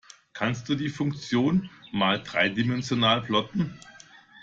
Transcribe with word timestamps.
Kannst 0.33 0.67
du 0.67 0.73
die 0.73 0.89
Funktion 0.89 1.69
mal 1.91 2.23
dreidimensional 2.23 3.21
plotten? 3.21 3.77